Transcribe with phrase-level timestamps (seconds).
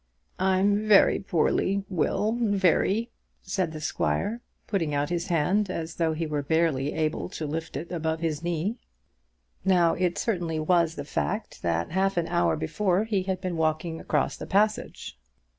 [0.39, 3.11] "I'm very poorly, Will; very,"
[3.43, 7.77] said the squire, putting out his hand as though he were barely able to lift
[7.77, 8.77] it above his knee.
[9.63, 13.99] Now it certainly was the fact that half an hour before he had been walking
[13.99, 15.19] across the passage.